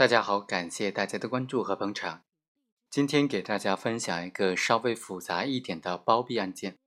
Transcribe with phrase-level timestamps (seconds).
[0.00, 2.22] 大家好，感谢大家的关注和捧场。
[2.88, 6.78] 今天给大家分享一个稍微复杂一点的包庇案件。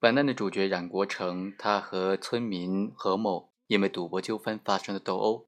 [0.00, 5.46] 本案的主角冉国成，他和村民何某因为赌博纠纷发生了斗殴，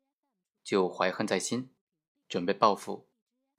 [0.62, 1.68] 就怀恨在心，
[2.28, 3.08] 准备报复。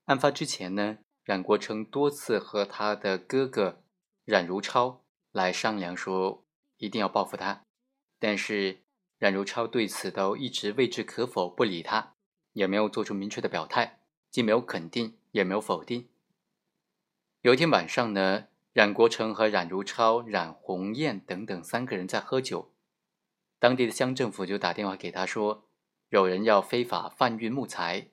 [0.06, 3.84] 案发之前呢，冉国成多次和他的哥哥
[4.24, 6.46] 冉如超来商量，说
[6.78, 7.66] 一定要报复他，
[8.18, 8.80] 但是
[9.18, 12.14] 冉如超对此都一直未置可否，不理他。
[12.58, 14.00] 也没有做出明确的表态，
[14.32, 16.08] 既没有肯定，也没有否定。
[17.42, 22.74] 有一天晚上呢，冉国成和冉如超、冉红艳等等三个人在喝酒，
[23.60, 25.68] 当地的乡政府就打电话给他说，
[26.10, 28.08] 有人要非法贩运木材，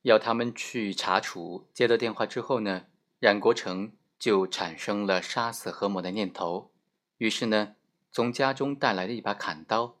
[0.00, 1.68] 要他们去查处。
[1.74, 2.86] 接到电话之后呢，
[3.18, 6.72] 冉国成就产生了杀死何某的念头，
[7.18, 7.76] 于是呢，
[8.10, 9.97] 从家中带来了一把砍刀。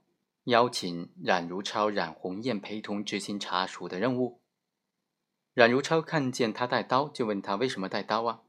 [0.48, 4.40] 邀请冉如超、冉红艳陪同执行查处的任务。
[5.52, 8.40] 冉如超看见他带刀，就问他为什么带刀啊？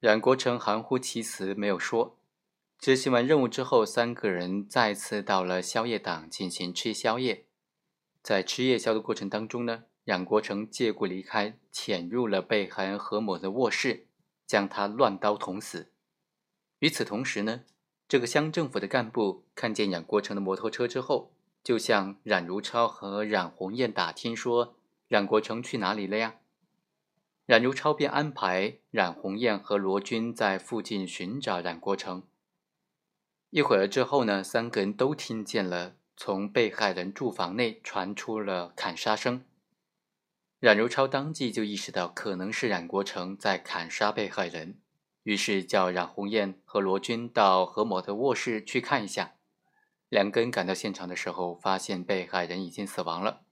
[0.00, 2.18] 冉国成含糊其辞，没有说。
[2.76, 7.46] 执行完任务之后，三个人再次到了宵夜档进行吃宵夜。
[8.20, 14.08] 在吃夜宵的过程当中呢，冉国成借故离开，潜入了被害人何某的卧室，
[14.44, 15.92] 将他乱刀捅死。
[16.80, 17.62] 与此同时呢。
[18.08, 21.30] 这个乡政府的干部看见冉国成的摩托车之后，
[21.62, 24.76] 就向冉如超和冉红艳打听说
[25.08, 26.36] ：“冉国成去哪里了呀？”
[27.44, 32.22] 冉如超便安排冉红艳和罗军在附近寻找冉国成。
[33.50, 39.44] 一会儿之后呢，三个人都听见了从被害人住房内传出了砍杀声。
[40.60, 44.80] 冉如超当即就意识到可能是冉国成在砍杀被害人。
[45.28, 49.34] 于是叫冉红艳和罗军到何某的卧室去看一下。
[50.08, 53.42] 两根赶到现场的时候，发现被害人已经死亡了。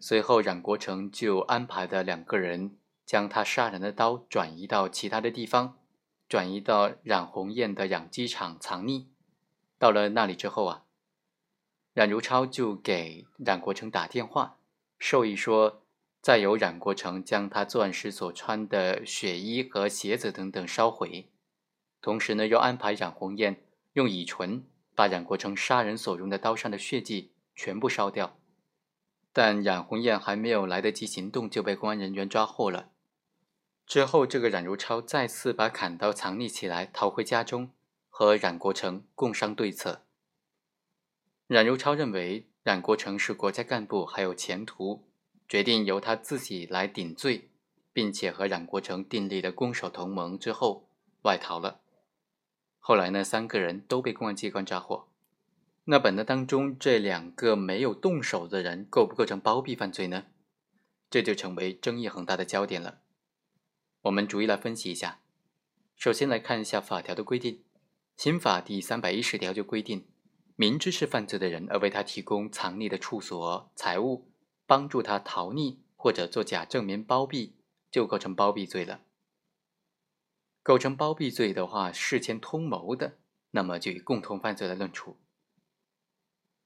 [0.00, 5.76] 随后，冉国成就安排的两个人将他杀人的刀转移到其他的地方，
[6.26, 9.08] 转移到冉红艳的养鸡场藏匿。
[9.78, 10.84] 到了那里之后啊，
[11.92, 14.56] 冉如超就给冉国成打电话，
[14.98, 15.82] 授意说。
[16.28, 21.30] 再由冉国成将他作案时所穿的血衣和鞋子等等烧毁，
[22.02, 24.62] 同时呢，又安排冉红艳用乙醇
[24.94, 28.38] 把冉国成杀人所用的刀上的血迹全部烧掉。
[29.32, 32.90] 但冉红艳还没有来得及行动，就被公安人员抓获了。
[33.86, 37.70] 之后，这个冉如超再次把砍刀藏匿起来，逃回家中，
[38.10, 40.04] 和冉国成共商对策。
[41.46, 45.07] 冉如超认为冉国成是国家干部，还有前途。
[45.48, 47.48] 决定由他自己来顶罪，
[47.92, 50.88] 并且和冉国成订立了攻守同盟之后
[51.22, 51.80] 外逃了。
[52.78, 55.08] 后来呢，三个人都被公安机关抓获。
[55.84, 60.26] 那本案当中，这两个没有动手的人构不构成包庇犯罪呢？
[61.08, 63.00] 这就成为争议很大的焦点了。
[64.02, 65.20] 我们逐一来分析一下。
[65.96, 67.54] 首先来看一下法条的规定，
[68.16, 70.06] 《刑法》第三百一十条就规定，
[70.56, 74.27] 明知是犯罪的人而为他提供藏匿的处所、财物。
[74.68, 77.54] 帮助他逃匿或者做假证明包庇，
[77.90, 79.00] 就构成包庇罪了。
[80.62, 83.16] 构成包庇罪的话，事前通谋的，
[83.52, 85.16] 那么就以共同犯罪来论处。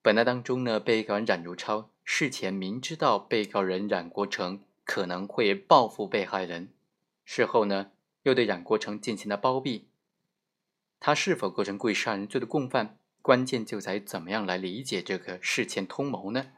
[0.02, 6.70] 本案当中呢，被告人冉如超事前明知道被告人冉国成可能会报复被害人，
[7.24, 7.92] 事后呢
[8.24, 9.86] 又对冉国成进行了包庇，
[10.98, 16.50] 他是否构成故意杀人罪的共犯，关键就在怎么样来理解这个事前通谋呢？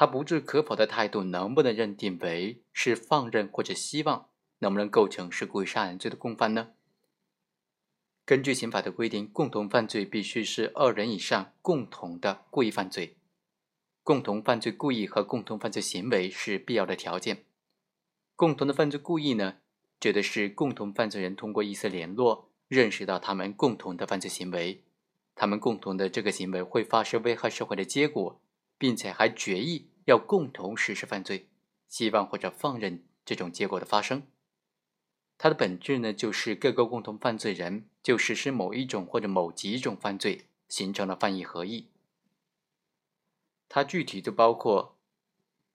[0.00, 4.28] 他不置可否的态度，能不能认定为是放任或者希望，
[4.60, 6.68] 能不能构成是故意杀人罪的共犯呢？
[8.24, 13.16] 根据刑法的规定，共同犯罪必须是二人以上共同的故意犯罪，
[14.04, 17.46] 共同犯罪故意和共同犯罪行为是必要的条件。
[18.36, 19.56] 共同的犯罪故意呢，
[19.98, 24.84] 指的是共同犯罪人通过一次联络，认识到他们共同的犯罪行为，
[25.34, 28.40] 他们共同的这个行为会发生危害社会的结果。
[28.78, 31.48] 并且还决议要共同实施犯罪，
[31.88, 34.22] 希望或者放任这种结果的发生。
[35.36, 41.88] 它的本质呢，就是各个共同犯罪人就实施某一种或者某几种犯罪，形成了犯意合意。
[43.68, 44.96] 它具体就包括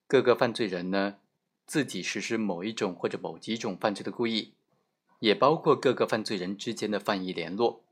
[0.07, 1.17] 各个犯罪人呢
[1.65, 4.53] 自己实施某一种或者某几种犯罪的故意，
[5.19, 7.83] 也包括各个犯罪人之间的犯意联络。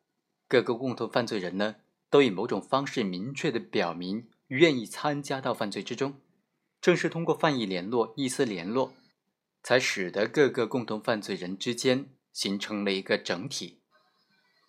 [0.47, 1.75] 各个共同犯罪人呢，
[2.09, 4.27] 都以某种方式明确的表明。
[4.57, 6.19] 愿意参加到犯罪之中，
[6.81, 8.93] 正是通过犯意联络、意思联络，
[9.63, 13.79] 才使得各个共同犯罪人之间形成了一个整体。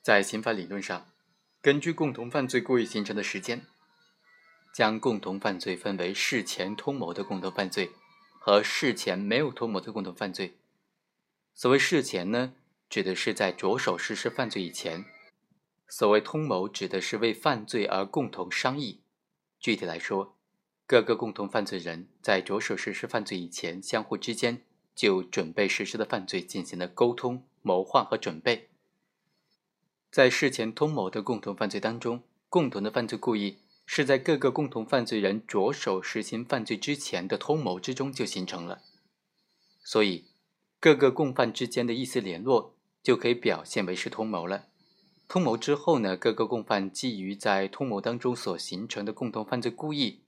[0.01, 1.11] 在刑法理论上，
[1.61, 3.67] 根据共同犯罪故意形成的时间，
[4.73, 7.91] 将共同犯罪分为事前通谋的共同犯罪
[8.39, 10.59] 和事前没有通谋的共同犯罪。
[11.55, 12.55] 所谓事前呢，
[12.89, 15.03] 指的是在着手实施犯罪以前；
[15.89, 19.01] 所谓通谋，指的是为犯罪而共同商议。
[19.63, 20.35] 具体来说，
[20.89, 28.71] 各个共同犯罪人在着手实施犯罪以前，相互之间就准备实施的犯罪进行了沟通、谋划和准备。
[30.11, 38.83] 在事前通谋的共同犯罪当中，共同的犯罪故意是在各个共同犯罪人着手实行犯罪之前的通谋之中就形成了，
[39.85, 40.25] 所以
[40.81, 44.67] 各个共犯之间的意思联络就可以表现为是通谋了。
[45.33, 50.21] 通谋之后呢，各个共犯基于在通谋当中所形成的共同犯罪故意，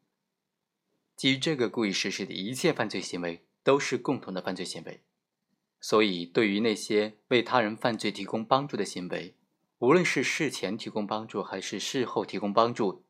[1.15, 5.03] 基于这个故意实施的一切犯罪行为都是共同的犯罪行为。
[5.79, 9.35] 所以，对于那些为他人犯罪提供帮助的行为，
[9.81, 13.05] 无论是事前提供帮助，还是事后提供帮助，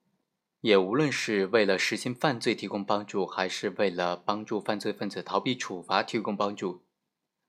[0.62, 6.82] 也无论是为了实行犯罪提供帮助，还是为了帮助犯罪分子逃避处罚提供帮助，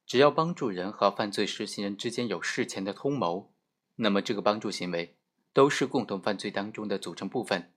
[0.05, 3.51] 只要帮助人和犯罪实行人之间有事前的通谋，
[3.95, 5.15] 那么这个帮助行为
[5.53, 7.71] 都是共同犯罪当中的组成部分，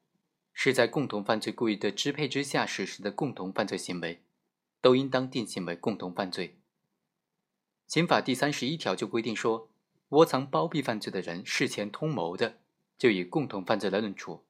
[0.52, 4.22] 是在共同犯罪故意的支配之下实施的共同犯罪行为，
[4.80, 6.58] 都应当定性为共同犯罪。
[7.86, 9.70] 刑法第三十一条就规定说。
[10.12, 12.56] 窝藏包庇犯罪的人事前通谋的，
[12.96, 14.42] 就以共同犯罪来论处。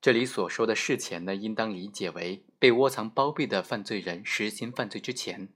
[0.00, 5.50] 这里所说的事前呢，应当理解为被窝藏包庇的犯罪人实行犯罪之前，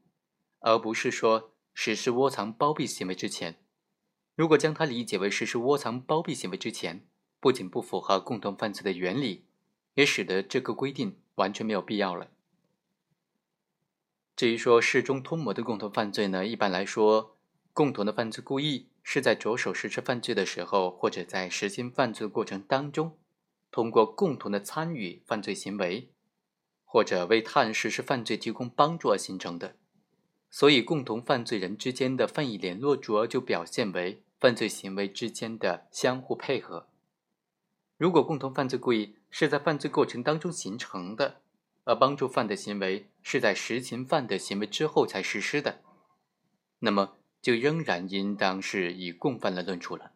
[0.59, 3.57] 而不是说实施窝藏包庇行为之前。
[4.39, 7.05] 如果将它理解为实施窝藏包庇行为之前，
[7.41, 9.47] 不仅不符合共同犯罪的原理，
[9.95, 12.29] 也使得这个规定完全没有必要了。
[14.37, 17.37] 至于说事中通谋的共同犯罪呢，一般来说，
[17.73, 18.87] 共同的犯罪故意。
[19.11, 23.17] 是在着手实施犯罪的时候，或者在实行犯罪过程当中，
[23.71, 26.13] 通过共同的参与犯罪行为，
[26.85, 29.77] 或者为他人实施犯罪提供帮助而形成的。
[30.51, 36.89] 所以，共同犯罪人之间的犯意联络，主要就表现为犯罪行为之间的相互配合。
[37.97, 41.41] 如果共同犯罪故意是在犯罪过程当中形成的，
[41.85, 45.81] 而帮助犯的行为是在实行犯的行为之后才实施的，
[46.79, 47.15] 那么。
[47.41, 50.11] 就仍然应当是以共犯来论处了。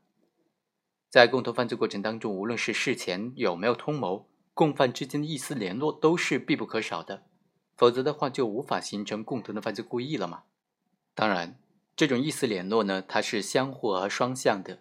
[1.08, 7.22] 在共同犯罪过程当中，无论是事前有没有通谋，共犯之间的意思联络都是必不可少的，
[7.76, 10.42] 否则的话就无法形成共同的犯罪故意了嘛。
[11.14, 11.61] 当然，
[12.02, 14.80] 这种意思联络呢，它是相互而双向的。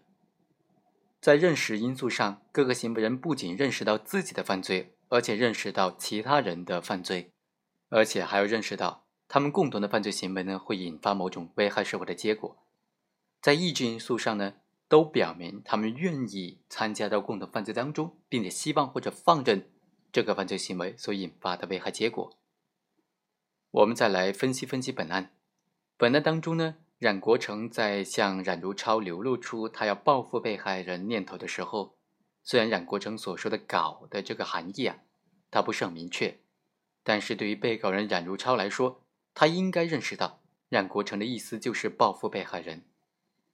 [1.19, 7.29] 在认识因素上，各个行为人不仅认识到自己的犯罪，而且认识到其他人的犯罪，
[7.89, 9.05] 而且还要认识到。
[9.27, 12.57] 他们共同的犯罪行为呢，会引发某种危害社会的结果，
[13.39, 14.55] 在意志因素上呢，
[14.87, 19.69] 都表明他们愿意参加到共同犯罪当中，并且希望或者放任
[20.11, 22.35] 这个犯罪行为所引发的危害结果。
[23.69, 25.35] 我们再来分析分析本案。
[25.97, 31.95] 本案当中呢，冉国成在向冉如超流露出他要报复被害人念头的时候，
[32.43, 34.97] 虽然冉国成所说的“搞”的这个含义啊，
[35.49, 36.37] 他不是很明确，
[37.01, 39.01] 但是对于被告人冉如超来说，
[39.33, 42.83] 他应该认识到，冉国成的意思就是报复被害人，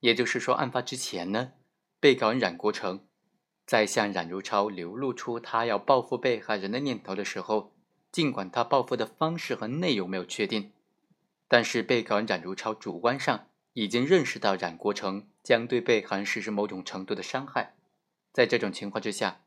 [0.00, 1.52] 也就是说，案发之前呢，
[1.98, 3.06] 被告人冉国成
[3.64, 7.72] 在向冉如超流露出他要报复被害人的念头的时候，
[8.12, 10.72] 尽管他报复的方式和内容没有确定，
[11.48, 17.74] 但是被告人冉如超主观上已经认识到冉国成将对被害人实施某种程度的伤害，
[18.32, 19.40] 在这种情况之下，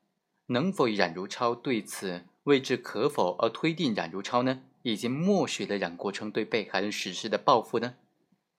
[0.48, 4.64] 能否以冉如超对此未置可否而推定冉如超呢？
[4.84, 7.98] 已经默许了冉国成对被害人实施的报复呢，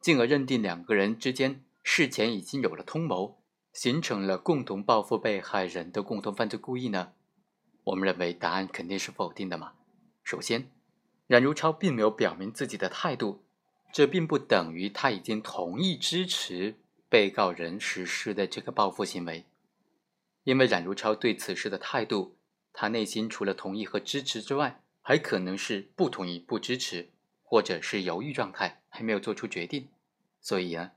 [0.00, 7.14] 进而认定两个人之间事前已经有了通谋，形成了共同报复被害人的共同犯罪故意呢？
[7.82, 9.72] 我们认为答案肯定是否定的嘛。
[10.22, 10.70] 首先，
[11.32, 13.42] 冉如超并没有表明自己的态度，
[13.90, 16.76] 这并不等于他已经同意支持
[17.08, 19.46] 被告人实施的这个报复行为，
[20.44, 22.36] 因为冉如超对此事的态度，
[22.74, 24.82] 他内心除了同意和支持之外。
[25.04, 27.10] 还可能是不同意、不支持，
[27.42, 29.88] 或者是犹豫状态，还没有做出决定。
[30.40, 30.92] 所以啊，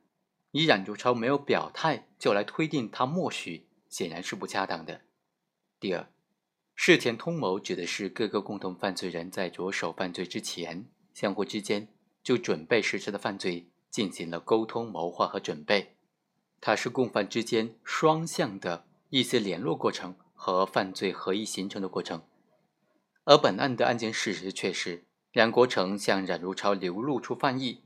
[0.51, 5.01] 以冉如超没有表态就来推定他默许，显然是不恰当的。
[5.80, 6.08] 第二，
[6.75, 11.88] 事前通谋指的是各个共同犯罪人在着手犯罪之前，相互之间
[12.22, 15.96] 就准备实施的犯罪进行了沟通、谋划和准备，
[16.60, 22.22] 它是共犯之间双向的一些联络过程和犯罪合一形成的过程。
[23.24, 27.82] 而本案的案件事实却是，梁国成向冉如超流露出犯意，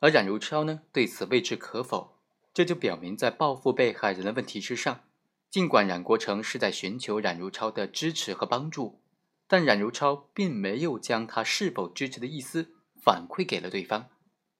[0.00, 2.16] 而冉如超呢对此未置可否，
[2.54, 5.02] 这就表明在报复被害人的问题之上，
[5.50, 9.00] 尽管冉国成是在寻求冉如超的支持和帮助，
[9.48, 12.70] 但冉如超并没有将他是否支持的意思
[13.02, 14.06] 反馈给了对方，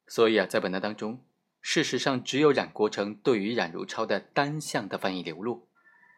[0.09, 1.21] 所以啊，在本案当中，
[1.61, 5.69] 事实上只有冉国成对于冉如超的单向的翻译流露，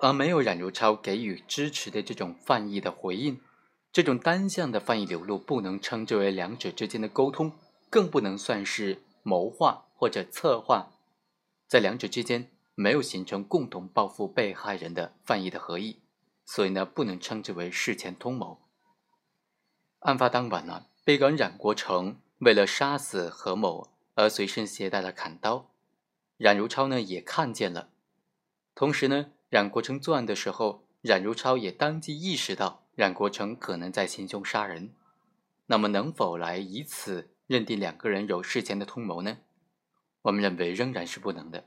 [0.01, 3.41] 而没有冉如超给予支持的这种翻译的回应。
[3.93, 7.53] 这种单向的翻译流露不能称之为两者之间的沟通，
[7.91, 10.93] 更不能算是谋划或者策划，
[11.69, 12.51] 在两者之间
[12.83, 16.03] 没有形成共同报复被害人的犯意的合意。
[16.45, 18.61] 所以呢，不能称之为事前通谋。
[20.01, 25.71] 案发当晚呢，被告人冉国成为了杀死何某而随身携带了砍刀，
[26.37, 27.91] 冉如超呢也看见了。
[28.75, 34.93] 同时呢，冉国成作案的时候，冉如超也当即意识到冉国成可能在行凶杀人。
[35.67, 39.39] 那么，能否来以此认定两个人有事前的通谋呢？
[40.23, 41.65] 我们认为仍然是不能的，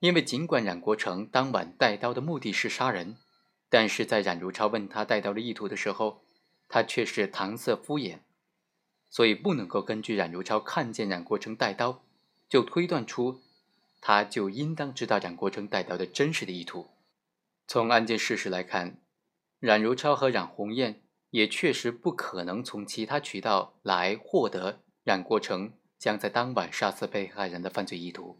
[0.00, 3.16] 因为尽管冉国成当晚带刀的目的是杀人。
[3.68, 6.22] 但是在冉如超问他带刀的意图的时候，
[6.68, 8.20] 他却是搪塞敷衍，
[9.10, 12.04] 所以不能够根据冉如超看见冉国成带刀，
[12.48, 13.42] 就推断出
[14.00, 16.86] 他就应当知道冉国成带刀的真实的意图。
[17.66, 19.00] 从案件事实来看，
[19.58, 28.38] 冉如超和冉红艳也确实不可能从其他渠道来获得冉国成将在当晚杀死被害人的犯罪意图，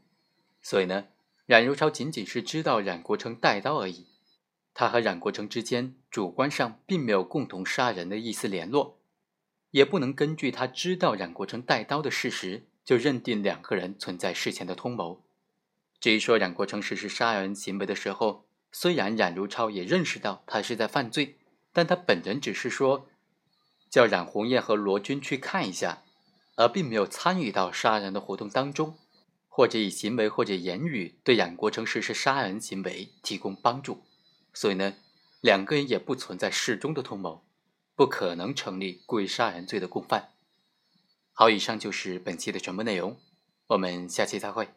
[0.62, 1.08] 所以呢，
[1.46, 4.06] 冉如超仅仅是知道冉国成带刀而已。
[4.74, 8.98] 他和冉国成之间主观上并没有共同杀人的意思联络，
[9.70, 15.22] 也不能根据他知道冉国成带刀的事实就认定两个人存在事前的通谋。
[15.98, 21.38] 至于说冉国成实施杀人行为的时候，虽然冉如超也认识到他是在犯罪，
[21.72, 23.08] 但他本人只是说
[23.88, 26.02] 叫冉红艳和罗军去看一下，
[26.56, 28.98] 而并没有参与到杀人的活动当中，
[29.56, 34.02] 或者以行为或者言语对杨国成实施杀人行为提供帮助。
[34.52, 34.96] 所以呢，
[35.40, 37.42] 两个人也不存在事中的通谋，
[37.94, 40.34] 不可能成立故意杀人罪的共犯。
[41.32, 43.16] 好，以上就是本期的全部内容，
[43.68, 44.68] 我们下期再会。